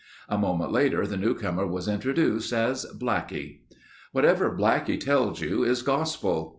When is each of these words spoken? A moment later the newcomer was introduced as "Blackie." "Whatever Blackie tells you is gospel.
A 0.27 0.35
moment 0.35 0.71
later 0.71 1.05
the 1.05 1.15
newcomer 1.15 1.67
was 1.67 1.87
introduced 1.87 2.51
as 2.51 2.87
"Blackie." 2.97 3.59
"Whatever 4.13 4.49
Blackie 4.49 4.99
tells 4.99 5.41
you 5.41 5.63
is 5.63 5.83
gospel. 5.83 6.49